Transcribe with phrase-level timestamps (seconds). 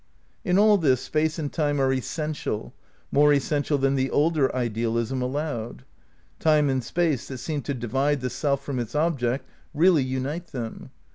[0.43, 2.73] In all this Space and Time are essential,
[3.11, 5.85] more es sential than the older idealism allowed.
[6.39, 10.89] Time and space that seem to divide the self from its object really unite them.